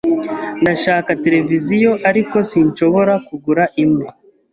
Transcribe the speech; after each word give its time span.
Ndashaka 0.61 1.09
televiziyo, 1.23 1.91
ariko 2.09 2.35
sinshobora 2.49 3.13
kugura 3.27 3.63
imwe. 3.83 4.07